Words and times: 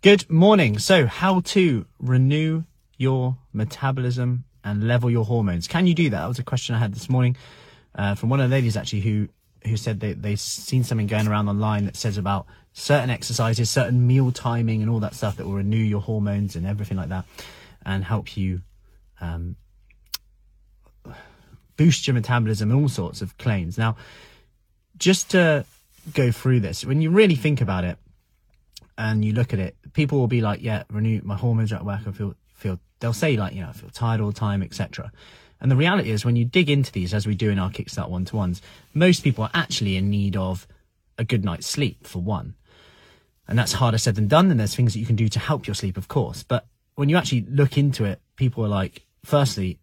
Good 0.00 0.30
morning. 0.30 0.78
So, 0.78 1.06
how 1.06 1.40
to 1.40 1.84
renew 1.98 2.62
your 2.98 3.36
metabolism 3.52 4.44
and 4.62 4.86
level 4.86 5.10
your 5.10 5.24
hormones? 5.24 5.66
Can 5.66 5.88
you 5.88 5.94
do 5.94 6.08
that? 6.10 6.20
That 6.20 6.28
was 6.28 6.38
a 6.38 6.44
question 6.44 6.76
I 6.76 6.78
had 6.78 6.94
this 6.94 7.10
morning 7.10 7.36
uh, 7.96 8.14
from 8.14 8.28
one 8.28 8.38
of 8.38 8.48
the 8.48 8.54
ladies 8.54 8.76
actually 8.76 9.00
who 9.00 9.28
who 9.66 9.76
said 9.76 9.98
they 9.98 10.12
they've 10.12 10.38
seen 10.38 10.84
something 10.84 11.08
going 11.08 11.26
around 11.26 11.48
online 11.48 11.86
that 11.86 11.96
says 11.96 12.16
about 12.16 12.46
certain 12.74 13.10
exercises, 13.10 13.70
certain 13.70 14.06
meal 14.06 14.30
timing, 14.30 14.82
and 14.82 14.90
all 14.90 15.00
that 15.00 15.16
stuff 15.16 15.36
that 15.36 15.46
will 15.46 15.54
renew 15.54 15.76
your 15.76 16.00
hormones 16.00 16.54
and 16.54 16.64
everything 16.64 16.96
like 16.96 17.08
that, 17.08 17.24
and 17.84 18.04
help 18.04 18.36
you 18.36 18.62
um, 19.20 19.56
boost 21.76 22.06
your 22.06 22.14
metabolism 22.14 22.70
and 22.70 22.80
all 22.80 22.88
sorts 22.88 23.20
of 23.20 23.36
claims. 23.36 23.76
Now, 23.76 23.96
just 24.96 25.32
to 25.32 25.64
go 26.14 26.30
through 26.30 26.60
this, 26.60 26.84
when 26.84 27.02
you 27.02 27.10
really 27.10 27.34
think 27.34 27.60
about 27.60 27.82
it 27.82 27.98
and 28.98 29.24
you 29.24 29.32
look 29.32 29.54
at 29.54 29.60
it, 29.60 29.76
people 29.94 30.18
will 30.18 30.26
be 30.26 30.42
like, 30.42 30.60
"Yeah, 30.62 30.82
renew 30.90 31.22
my 31.24 31.36
hormones 31.36 31.72
are 31.72 31.76
at 31.76 31.84
work. 31.84 32.00
I 32.06 32.12
feel 32.12 32.34
feel." 32.52 32.78
They'll 33.00 33.12
say 33.12 33.36
like, 33.36 33.54
"You 33.54 33.62
know, 33.62 33.68
I 33.68 33.72
feel 33.72 33.88
tired 33.90 34.20
all 34.20 34.26
the 34.26 34.38
time, 34.38 34.62
etc." 34.62 35.10
And 35.60 35.70
the 35.70 35.76
reality 35.76 36.10
is, 36.10 36.24
when 36.24 36.36
you 36.36 36.44
dig 36.44 36.68
into 36.68 36.92
these, 36.92 37.14
as 37.14 37.26
we 37.26 37.34
do 37.34 37.48
in 37.48 37.58
our 37.58 37.70
Kickstart 37.70 38.10
one 38.10 38.24
to 38.26 38.36
ones, 38.36 38.60
most 38.92 39.24
people 39.24 39.44
are 39.44 39.50
actually 39.54 39.96
in 39.96 40.10
need 40.10 40.36
of 40.36 40.66
a 41.16 41.24
good 41.24 41.44
night's 41.44 41.66
sleep 41.66 42.06
for 42.06 42.20
one, 42.20 42.54
and 43.46 43.58
that's 43.58 43.74
harder 43.74 43.98
said 43.98 44.16
than 44.16 44.28
done. 44.28 44.50
And 44.50 44.58
there's 44.60 44.74
things 44.74 44.92
that 44.92 45.00
you 45.00 45.06
can 45.06 45.16
do 45.16 45.28
to 45.28 45.38
help 45.38 45.66
your 45.66 45.74
sleep, 45.74 45.96
of 45.96 46.08
course. 46.08 46.42
But 46.42 46.66
when 46.96 47.08
you 47.08 47.16
actually 47.16 47.42
look 47.42 47.78
into 47.78 48.04
it, 48.04 48.20
people 48.36 48.64
are 48.64 48.68
like, 48.68 49.06
firstly, 49.24 49.78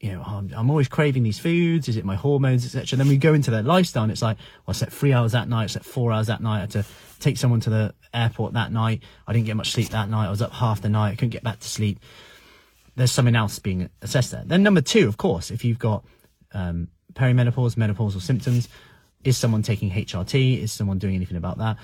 you 0.00 0.12
know, 0.12 0.22
I'm, 0.22 0.52
I'm, 0.54 0.70
always 0.70 0.88
craving 0.88 1.22
these 1.22 1.38
foods. 1.38 1.88
Is 1.88 1.96
it 1.96 2.04
my 2.04 2.16
hormones, 2.16 2.64
etc.? 2.64 2.98
Then 2.98 3.08
we 3.08 3.16
go 3.16 3.32
into 3.32 3.50
their 3.50 3.62
lifestyle, 3.62 4.02
and 4.02 4.12
it's 4.12 4.22
like, 4.22 4.36
well, 4.36 4.64
I 4.68 4.72
slept 4.72 4.92
three 4.92 5.12
hours 5.12 5.32
that 5.32 5.48
night, 5.48 5.64
I 5.64 5.66
slept 5.68 5.86
four 5.86 6.12
hours 6.12 6.26
that 6.26 6.42
night. 6.42 6.58
I 6.58 6.60
had 6.60 6.70
to 6.72 6.84
take 7.18 7.38
someone 7.38 7.60
to 7.60 7.70
the 7.70 7.94
airport 8.12 8.52
that 8.52 8.72
night. 8.72 9.02
I 9.26 9.32
didn't 9.32 9.46
get 9.46 9.56
much 9.56 9.72
sleep 9.72 9.88
that 9.90 10.10
night. 10.10 10.26
I 10.26 10.30
was 10.30 10.42
up 10.42 10.52
half 10.52 10.82
the 10.82 10.90
night. 10.90 11.12
I 11.12 11.14
couldn't 11.14 11.30
get 11.30 11.42
back 11.42 11.60
to 11.60 11.68
sleep. 11.68 11.98
There's 12.94 13.12
something 13.12 13.34
else 13.34 13.58
being 13.58 13.88
assessed 14.02 14.32
there. 14.32 14.42
Then 14.44 14.62
number 14.62 14.80
two, 14.82 15.08
of 15.08 15.16
course, 15.16 15.50
if 15.50 15.64
you've 15.64 15.78
got 15.78 16.04
um, 16.52 16.88
perimenopause, 17.14 17.74
menopausal 17.74 18.20
symptoms, 18.20 18.68
is 19.24 19.36
someone 19.36 19.62
taking 19.62 19.90
HRT? 19.90 20.62
Is 20.62 20.72
someone 20.72 20.98
doing 20.98 21.14
anything 21.14 21.36
about 21.36 21.58
that? 21.58 21.78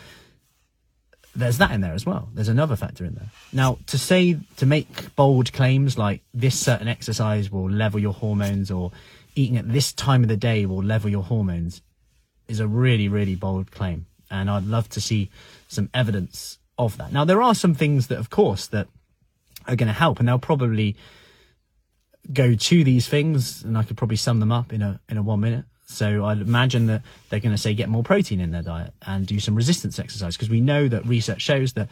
There's 1.34 1.58
that 1.58 1.70
in 1.70 1.80
there 1.80 1.94
as 1.94 2.04
well. 2.04 2.28
There's 2.34 2.48
another 2.48 2.76
factor 2.76 3.04
in 3.04 3.14
there. 3.14 3.28
Now, 3.52 3.78
to 3.86 3.98
say, 3.98 4.38
to 4.58 4.66
make 4.66 5.14
bold 5.16 5.52
claims 5.52 5.96
like 5.96 6.20
this 6.34 6.58
certain 6.58 6.88
exercise 6.88 7.50
will 7.50 7.70
level 7.70 8.00
your 8.00 8.12
hormones 8.12 8.70
or 8.70 8.92
eating 9.34 9.56
at 9.56 9.70
this 9.72 9.92
time 9.92 10.22
of 10.22 10.28
the 10.28 10.36
day 10.36 10.66
will 10.66 10.82
level 10.82 11.10
your 11.10 11.22
hormones 11.22 11.80
is 12.48 12.60
a 12.60 12.66
really, 12.66 13.08
really 13.08 13.34
bold 13.34 13.70
claim. 13.70 14.06
And 14.30 14.50
I'd 14.50 14.64
love 14.64 14.88
to 14.90 15.00
see 15.00 15.30
some 15.68 15.88
evidence 15.94 16.58
of 16.78 16.96
that. 16.98 17.12
Now, 17.12 17.24
there 17.24 17.42
are 17.42 17.54
some 17.54 17.74
things 17.74 18.08
that, 18.08 18.18
of 18.18 18.30
course, 18.30 18.66
that 18.68 18.88
are 19.66 19.76
going 19.76 19.88
to 19.88 19.92
help 19.92 20.18
and 20.18 20.28
they'll 20.28 20.38
probably 20.38 20.96
go 22.32 22.54
to 22.54 22.84
these 22.84 23.08
things 23.08 23.62
and 23.62 23.76
I 23.76 23.82
could 23.82 23.96
probably 23.96 24.16
sum 24.16 24.40
them 24.40 24.52
up 24.52 24.72
in 24.72 24.82
a, 24.82 25.00
in 25.08 25.16
a 25.16 25.22
one 25.22 25.40
minute. 25.40 25.64
So 25.92 26.24
I'd 26.24 26.40
imagine 26.40 26.86
that 26.86 27.02
they're 27.28 27.40
going 27.40 27.54
to 27.54 27.60
say 27.60 27.74
get 27.74 27.88
more 27.88 28.02
protein 28.02 28.40
in 28.40 28.50
their 28.50 28.62
diet 28.62 28.92
and 29.06 29.26
do 29.26 29.38
some 29.40 29.54
resistance 29.54 29.98
exercise 29.98 30.36
because 30.36 30.50
we 30.50 30.60
know 30.60 30.88
that 30.88 31.06
research 31.06 31.42
shows 31.42 31.72
that 31.74 31.88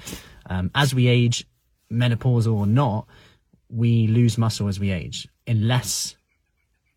um, 0.46 0.70
as 0.74 0.94
we 0.94 1.06
age, 1.06 1.46
menopausal 1.90 2.54
or 2.54 2.66
not, 2.66 3.06
we 3.68 4.06
lose 4.06 4.36
muscle 4.38 4.68
as 4.68 4.80
we 4.80 4.90
age 4.90 5.28
unless 5.46 6.16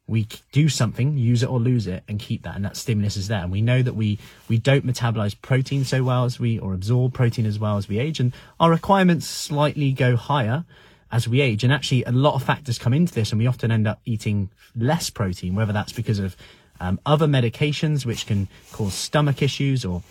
we 0.08 0.28
do 0.52 0.68
something, 0.68 1.18
use 1.18 1.44
it 1.44 1.50
or 1.50 1.60
lose 1.60 1.88
it, 1.88 2.04
and 2.08 2.20
keep 2.20 2.44
that, 2.44 2.56
and 2.56 2.66
that 2.66 2.76
stimulus 2.76 3.16
is 3.16 3.30
there. 3.30 3.40
And 3.40 3.52
we 3.52 3.62
know 3.62 3.82
that 3.82 3.96
we 3.96 4.20
we 4.50 4.58
don't 4.58 4.86
metabolize 4.86 5.40
protein 5.42 5.86
so 5.86 6.04
well 6.04 6.26
as 6.26 6.40
we 6.40 6.60
or 6.60 6.74
absorb 6.74 7.14
protein 7.14 7.46
as 7.46 7.58
well 7.58 7.78
as 7.78 7.88
we 7.88 8.00
age, 8.00 8.20
and 8.20 8.34
our 8.60 8.70
requirements 8.70 9.28
slightly 9.28 9.94
go 9.94 10.16
higher 10.16 10.66
as 11.12 11.28
we 11.28 11.40
age. 11.42 11.64
And 11.64 11.72
actually, 11.72 12.04
a 12.04 12.12
lot 12.12 12.36
of 12.36 12.44
factors 12.44 12.78
come 12.78 12.94
into 12.94 13.14
this, 13.14 13.32
and 13.32 13.40
we 13.40 13.48
often 13.48 13.72
end 13.72 13.88
up 13.88 14.02
eating 14.04 14.50
less 14.76 15.10
protein, 15.10 15.56
whether 15.56 15.72
that's 15.72 15.94
because 15.94 16.20
of 16.20 16.36
um, 16.80 17.00
other 17.06 17.28
medications 17.28 18.06
which 18.06 18.26
can 18.26 18.48
cause 18.72 18.94
stomach 18.94 19.42
issues 19.42 19.86
or 19.86 20.04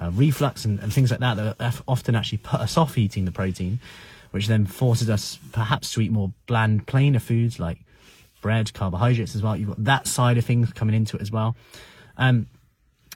uh, 0.00 0.10
reflux 0.12 0.64
and, 0.64 0.78
and, 0.80 0.92
things 0.92 1.10
like 1.10 1.20
that 1.20 1.58
that 1.58 1.80
often 1.88 2.14
actually 2.14 2.38
put 2.38 2.60
us 2.60 2.76
off 2.76 2.96
eating 2.96 3.24
the 3.24 3.32
protein, 3.32 3.80
which 4.30 4.46
then 4.46 4.66
forces 4.66 5.10
us 5.10 5.38
perhaps 5.52 5.92
to 5.92 6.00
eat 6.00 6.12
more 6.12 6.32
bland, 6.46 6.86
plainer 6.86 7.18
foods 7.18 7.58
like 7.58 7.78
bread, 8.40 8.72
carbohydrates 8.74 9.34
as 9.34 9.42
well. 9.42 9.56
You've 9.56 9.68
got 9.68 9.84
that 9.84 10.06
side 10.06 10.38
of 10.38 10.44
things 10.44 10.72
coming 10.72 10.94
into 10.94 11.16
it 11.16 11.22
as 11.22 11.32
well. 11.32 11.56
Um, 12.16 12.46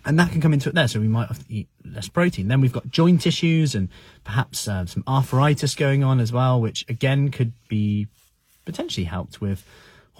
and 0.04 0.19
that 0.19 0.32
can 0.32 0.40
come 0.40 0.52
into 0.52 0.69
it 0.69 0.74
there. 0.74 0.88
So 0.88 0.98
we 0.98 1.08
might 1.08 1.28
have 1.28 1.46
to 1.46 1.52
eat 1.52 1.69
less 1.84 2.08
protein. 2.08 2.48
Then 2.48 2.60
we've 2.60 2.72
got 2.72 2.90
joint 2.90 3.26
issues 3.26 3.74
and 3.74 3.88
perhaps 4.24 4.66
uh, 4.66 4.86
some 4.86 5.04
arthritis 5.06 5.74
going 5.76 6.02
on 6.02 6.19
as 6.19 6.32
well, 6.32 6.60
which 6.60 6.84
again 6.88 7.30
could 7.30 7.52
be 7.69 8.08
potentially 8.64 9.04
helped 9.04 9.40
with 9.40 9.64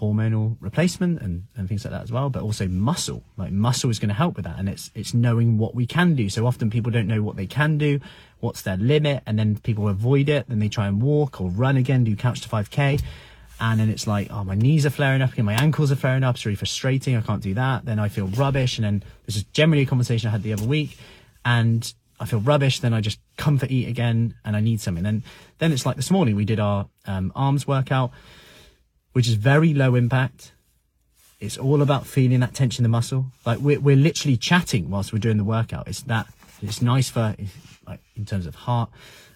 hormonal 0.01 0.57
replacement 0.61 1.21
and, 1.21 1.47
and 1.57 1.69
things 1.69 1.85
like 1.85 1.93
that 1.93 2.03
as 2.03 2.11
well, 2.11 2.31
but 2.31 2.43
also 2.43 2.67
muscle. 2.67 3.23
Like 3.37 3.53
muscle 3.53 3.91
is 3.91 3.99
going 3.99 4.09
to 4.09 4.15
help 4.15 4.37
with 4.37 4.45
that. 4.45 4.59
And 4.59 4.69
it's, 4.69 4.91
it's 4.95 5.15
knowing 5.15 5.59
what 5.59 5.75
we 5.75 5.87
can 5.87 6.15
do. 6.15 6.29
So 6.29 6.47
often 6.47 6.71
people 6.71 6.91
don't 6.91 7.07
know 7.07 7.23
what 7.23 7.37
they 7.37 7.47
can 7.47 7.79
do, 7.79 8.01
what's 8.41 8.63
their 8.63 8.77
limit, 8.77 9.23
and 9.27 9.39
then 9.39 9.59
people 9.59 9.89
avoid 9.89 10.29
it. 10.29 10.49
Then 10.49 10.59
they 10.59 10.69
try 10.69 10.87
and 10.87 11.03
walk 11.03 11.41
or 11.41 11.51
run 11.51 11.77
again, 11.77 12.05
do 12.05 12.17
couch 12.17 12.41
to 12.41 12.49
5k. 12.49 13.03
And 13.61 13.79
then 13.79 13.91
it's 13.91 14.07
like, 14.07 14.29
oh, 14.33 14.43
my 14.43 14.57
knees 14.57 14.85
are 14.87 14.91
flaring 14.91 15.23
up 15.23 15.35
again, 15.35 15.45
my 15.45 15.55
ankles 15.55 15.93
are 15.93 15.97
flaring 15.97 16.25
up. 16.25 16.35
It's 16.35 16.45
really 16.45 16.57
frustrating. 16.57 17.17
I 17.17 17.21
can't 17.21 17.43
do 17.43 17.55
that. 17.55 17.85
Then 17.85 17.99
I 17.99 18.09
feel 18.09 18.27
rubbish. 18.29 18.79
And 18.79 18.85
then 18.85 19.05
this 19.27 19.37
is 19.37 19.45
generally 19.45 19.83
a 19.83 19.87
conversation 19.87 20.29
I 20.29 20.33
had 20.33 20.43
the 20.43 20.53
other 20.53 20.67
week. 20.67 20.97
And 21.45 21.93
I 22.19 22.25
feel 22.25 22.41
rubbish. 22.41 22.81
Then 22.81 22.95
I 22.95 23.01
just 23.01 23.21
comfort 23.37 23.71
eat 23.71 23.89
again 23.89 24.35
and 24.45 24.57
I 24.57 24.61
need 24.61 24.81
something. 24.81 25.05
Then, 25.05 25.23
then 25.59 25.71
it's 25.71 25.85
like 25.85 25.97
this 25.97 26.11
morning 26.11 26.35
we 26.35 26.45
did 26.45 26.59
our 26.59 26.89
um, 27.07 27.31
arms 27.37 27.67
workout 27.67 28.11
which 29.13 29.29
is 29.29 29.35
very 29.35 29.75
low 29.75 29.95
impact. 29.95 30.53
It's 31.41 31.59
all 31.59 31.83
about 31.83 32.07
feeling 32.07 32.41
that 32.41 32.55
tension 32.55 32.85
in 32.85 32.91
the 32.91 32.97
muscle. 32.97 33.27
Like 33.45 33.59
we're, 33.59 33.81
we're 33.81 33.97
literally 33.97 34.37
chatting 34.37 34.91
whilst 34.91 35.13
we're 35.13 35.19
doing 35.19 35.39
the 35.39 35.45
workout. 35.45 35.89
It's 35.89 36.03
that, 36.03 36.27
it's 36.61 36.81
nice 36.81 37.11
for, 37.11 37.35
like 37.87 38.01
in 38.17 38.25
terms 38.25 38.47
of 38.47 38.55
heart. 38.55 38.91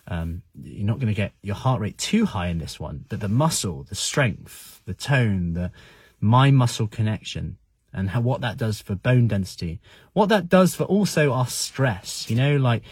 Um, 0.08 0.42
you're 0.62 0.86
not 0.86 1.00
going 1.00 1.08
to 1.08 1.14
get 1.14 1.32
your 1.42 1.56
heart 1.56 1.80
rate 1.80 1.98
too 1.98 2.26
high 2.26 2.46
in 2.46 2.58
this 2.58 2.78
one, 2.78 3.04
but 3.08 3.18
the 3.18 3.28
muscle, 3.28 3.82
the 3.82 3.96
strength, 3.96 4.80
the 4.84 4.94
tone, 4.94 5.54
the 5.54 5.72
mind 6.20 6.56
muscle 6.56 6.86
connection 6.86 7.58
and 7.92 8.10
how, 8.10 8.20
what 8.20 8.40
that 8.42 8.56
does 8.56 8.80
for 8.80 8.94
bone 8.94 9.26
density, 9.26 9.80
what 10.12 10.28
that 10.28 10.48
does 10.48 10.76
for 10.76 10.84
also 10.84 11.32
our 11.32 11.46
stress, 11.46 12.30
you 12.30 12.36
know, 12.36 12.56
like 12.56 12.82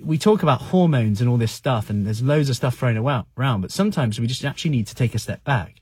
we 0.00 0.18
talk 0.18 0.42
about 0.42 0.60
hormones 0.60 1.20
and 1.20 1.28
all 1.28 1.36
this 1.36 1.52
stuff, 1.52 1.90
and 1.90 2.06
there's 2.06 2.22
loads 2.22 2.48
of 2.48 2.56
stuff 2.56 2.76
thrown 2.76 2.96
around, 2.96 3.60
but 3.60 3.70
sometimes 3.70 4.18
we 4.18 4.26
just 4.26 4.44
actually 4.44 4.70
need 4.70 4.86
to 4.86 4.94
take 4.94 5.14
a 5.14 5.18
step 5.18 5.42
back. 5.44 5.77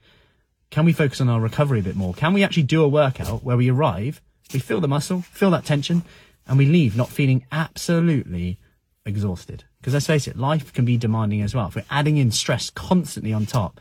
Can 0.77 0.85
we 0.85 0.93
focus 0.93 1.23
on 1.23 1.31
our 1.31 1.41
recovery 1.41 1.81
a 1.81 1.83
bit 1.83 1.97
more? 1.97 2.13
Can 2.13 2.35
we 2.35 2.45
actually 2.45 2.65
do 2.65 2.85
a 2.85 2.89
workout 2.89 3.43
where 3.43 3.57
we 3.57 3.71
arrive, 3.71 4.21
we 4.53 4.59
feel 4.59 4.79
the 4.79 4.87
muscle, 4.87 5.23
feel 5.23 5.51
that 5.53 5.65
tension, 5.65 6.03
and 6.47 6.59
we 6.59 6.67
leave 6.67 6.95
not 6.95 7.09
feeling 7.09 7.47
absolutely 7.51 8.59
exhausted? 9.07 9.65
Because 9.81 9.95
let's 9.95 10.07
face 10.07 10.29
it, 10.29 10.37
life 10.37 10.75
can 10.75 10.85
be 10.85 10.99
demanding 10.99 11.41
as 11.41 11.55
well. 11.55 11.69
If 11.69 11.77
we're 11.77 11.87
adding 11.91 12.19
in 12.19 12.31
stress 12.31 12.69
constantly 12.69 13.33
on 13.33 13.47
top, 13.47 13.81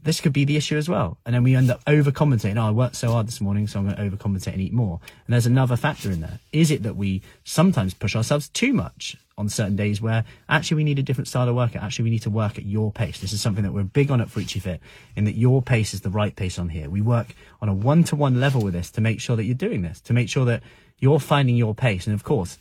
this 0.00 0.20
could 0.20 0.32
be 0.32 0.44
the 0.44 0.56
issue 0.56 0.76
as 0.76 0.88
well. 0.88 1.18
And 1.26 1.34
then 1.34 1.42
we 1.42 1.56
end 1.56 1.70
up 1.70 1.84
overcompensating. 1.84 2.56
Oh, 2.56 2.68
I 2.68 2.70
worked 2.70 2.96
so 2.96 3.12
hard 3.12 3.26
this 3.26 3.40
morning, 3.40 3.66
so 3.66 3.80
I'm 3.80 3.90
going 3.90 3.96
to 3.96 4.16
overcompensate 4.16 4.52
and 4.52 4.60
eat 4.60 4.72
more. 4.72 5.00
And 5.26 5.34
there's 5.34 5.46
another 5.46 5.76
factor 5.76 6.10
in 6.10 6.20
there. 6.20 6.38
Is 6.52 6.70
it 6.70 6.84
that 6.84 6.96
we 6.96 7.22
sometimes 7.44 7.94
push 7.94 8.14
ourselves 8.14 8.48
too 8.48 8.72
much 8.72 9.16
on 9.36 9.48
certain 9.48 9.76
days 9.76 10.00
where 10.00 10.24
actually 10.48 10.76
we 10.76 10.84
need 10.84 10.98
a 10.98 11.02
different 11.02 11.26
style 11.26 11.48
of 11.48 11.56
workout? 11.56 11.82
Actually, 11.82 12.04
we 12.04 12.10
need 12.10 12.22
to 12.22 12.30
work 12.30 12.58
at 12.58 12.64
your 12.64 12.92
pace. 12.92 13.20
This 13.20 13.32
is 13.32 13.40
something 13.40 13.64
that 13.64 13.72
we're 13.72 13.82
big 13.82 14.10
on 14.10 14.20
at 14.20 14.30
Fruity 14.30 14.60
Fit 14.60 14.80
in 15.16 15.24
that 15.24 15.36
your 15.36 15.62
pace 15.62 15.94
is 15.94 16.02
the 16.02 16.10
right 16.10 16.34
pace 16.34 16.58
on 16.58 16.68
here. 16.68 16.88
We 16.88 17.00
work 17.00 17.34
on 17.60 17.68
a 17.68 17.74
one 17.74 18.04
to 18.04 18.16
one 18.16 18.40
level 18.40 18.62
with 18.62 18.74
this 18.74 18.90
to 18.92 19.00
make 19.00 19.20
sure 19.20 19.34
that 19.36 19.44
you're 19.44 19.54
doing 19.54 19.82
this, 19.82 20.00
to 20.02 20.12
make 20.12 20.28
sure 20.28 20.44
that 20.44 20.62
you're 21.00 21.20
finding 21.20 21.56
your 21.56 21.74
pace. 21.74 22.06
And 22.06 22.14
of 22.14 22.22
course, 22.22 22.56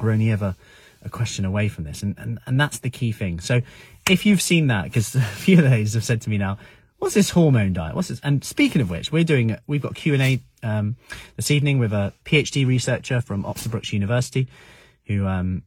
we're 0.00 0.10
only 0.10 0.30
ever 0.30 0.56
a 1.04 1.08
question 1.08 1.44
away 1.44 1.68
from 1.68 1.84
this. 1.84 2.02
And, 2.02 2.16
and, 2.18 2.38
and 2.46 2.60
that's 2.60 2.80
the 2.80 2.90
key 2.90 3.12
thing. 3.12 3.40
So 3.40 3.62
if 4.10 4.26
you've 4.26 4.42
seen 4.42 4.68
that, 4.68 4.84
because 4.84 5.14
a 5.14 5.20
few 5.20 5.58
of 5.58 5.70
those 5.70 5.94
have 5.94 6.04
said 6.04 6.20
to 6.22 6.30
me 6.30 6.38
now, 6.38 6.58
what's 6.98 7.14
this 7.14 7.30
hormone 7.30 7.72
diet? 7.72 7.94
What's 7.94 8.08
this? 8.08 8.20
And 8.22 8.44
speaking 8.44 8.82
of 8.82 8.90
which, 8.90 9.12
we're 9.12 9.24
doing, 9.24 9.56
we've 9.66 9.82
got 9.82 9.94
Q 9.94 10.14
and 10.14 10.22
A, 10.22 10.40
um, 10.62 10.96
this 11.36 11.50
evening 11.50 11.78
with 11.78 11.92
a 11.92 12.12
PhD 12.24 12.66
researcher 12.66 13.20
from 13.20 13.46
Oxford 13.46 13.70
Brookes 13.70 13.92
University 13.92 14.48
who, 15.06 15.26
um, 15.26 15.62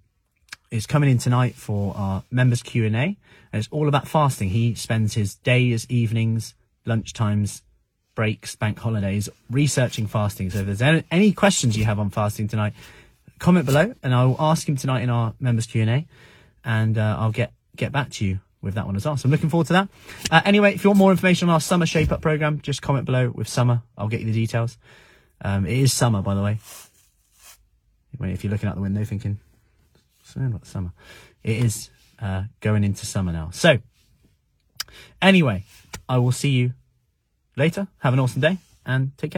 is 0.69 0.87
coming 0.87 1.09
in 1.09 1.17
tonight 1.17 1.55
for 1.55 1.93
our 1.97 2.23
members 2.31 2.63
Q 2.63 2.85
and 2.85 3.17
it's 3.53 3.67
all 3.71 3.89
about 3.89 4.07
fasting. 4.07 4.49
He 4.49 4.73
spends 4.75 5.13
his 5.13 5.35
days, 5.35 5.85
evenings, 5.89 6.55
lunchtimes, 6.85 7.61
breaks, 8.15 8.55
bank 8.55 8.79
holidays 8.79 9.29
researching 9.49 10.07
fasting. 10.07 10.49
So 10.49 10.59
if 10.59 10.65
there's 10.65 10.81
any, 10.81 11.03
any 11.11 11.33
questions 11.33 11.77
you 11.77 11.85
have 11.85 11.99
on 11.99 12.09
fasting 12.09 12.47
tonight, 12.47 12.73
comment 13.39 13.65
below 13.65 13.93
and 14.01 14.15
I'll 14.15 14.37
ask 14.39 14.67
him 14.67 14.77
tonight 14.77 15.01
in 15.01 15.09
our 15.09 15.33
members 15.39 15.65
Q 15.65 15.81
and 15.81 15.89
A 15.89 16.05
and 16.63 16.97
uh, 16.97 17.17
I'll 17.19 17.31
get 17.31 17.51
get 17.81 17.91
back 17.91 18.11
to 18.11 18.25
you 18.25 18.39
with 18.61 18.75
that 18.75 18.85
one 18.85 18.95
as 18.95 19.05
well. 19.05 19.17
So 19.17 19.25
I'm 19.25 19.31
looking 19.31 19.49
forward 19.49 19.67
to 19.67 19.73
that. 19.73 19.89
Uh, 20.29 20.41
anyway, 20.45 20.75
if 20.75 20.83
you 20.83 20.91
want 20.91 20.99
more 20.99 21.11
information 21.11 21.49
on 21.49 21.53
our 21.53 21.59
summer 21.59 21.87
shape 21.87 22.11
up 22.11 22.21
program, 22.21 22.61
just 22.61 22.81
comment 22.81 23.05
below 23.05 23.31
with 23.33 23.47
summer. 23.47 23.81
I'll 23.97 24.07
get 24.07 24.19
you 24.19 24.27
the 24.27 24.33
details. 24.33 24.77
Um, 25.43 25.65
it 25.65 25.77
is 25.77 25.91
summer, 25.91 26.21
by 26.21 26.35
the 26.35 26.43
way. 26.43 26.59
If 28.21 28.43
you're 28.43 28.51
looking 28.51 28.69
out 28.69 28.75
the 28.75 28.81
window 28.81 29.03
thinking 29.03 29.39
something 30.23 30.51
about 30.51 30.67
summer. 30.67 30.91
It 31.43 31.57
is 31.63 31.89
uh, 32.21 32.43
going 32.59 32.83
into 32.83 33.05
summer 33.05 33.31
now. 33.31 33.49
So, 33.51 33.79
anyway, 35.21 35.63
I 36.07 36.17
will 36.19 36.31
see 36.31 36.49
you 36.49 36.73
later. 37.57 37.87
Have 37.99 38.13
an 38.13 38.19
awesome 38.19 38.41
day 38.41 38.57
and 38.85 39.17
take 39.17 39.21
care. 39.21 39.29